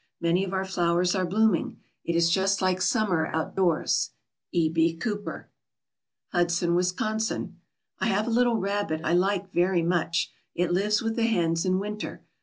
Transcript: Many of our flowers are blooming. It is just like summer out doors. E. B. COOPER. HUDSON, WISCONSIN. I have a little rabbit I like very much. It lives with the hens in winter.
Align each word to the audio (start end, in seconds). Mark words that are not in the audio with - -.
Many 0.19 0.43
of 0.43 0.51
our 0.51 0.65
flowers 0.65 1.13
are 1.13 1.27
blooming. 1.27 1.79
It 2.03 2.15
is 2.15 2.31
just 2.31 2.59
like 2.59 2.81
summer 2.81 3.27
out 3.27 3.55
doors. 3.55 4.09
E. 4.51 4.67
B. 4.67 4.97
COOPER. 4.97 5.51
HUDSON, 6.31 6.73
WISCONSIN. 6.73 7.59
I 7.99 8.07
have 8.07 8.25
a 8.25 8.31
little 8.31 8.57
rabbit 8.57 9.01
I 9.03 9.13
like 9.13 9.53
very 9.53 9.83
much. 9.83 10.31
It 10.55 10.71
lives 10.71 11.03
with 11.03 11.15
the 11.17 11.27
hens 11.27 11.65
in 11.65 11.77
winter. 11.77 12.23